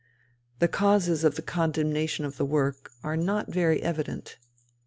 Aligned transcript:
The 0.57 0.67
causes 0.67 1.23
of 1.23 1.35
the 1.35 1.43
condemnation 1.43 2.25
of 2.25 2.37
the 2.37 2.43
work 2.43 2.89
are 3.03 3.15
not 3.15 3.51
very 3.53 3.83
evident. 3.83 4.39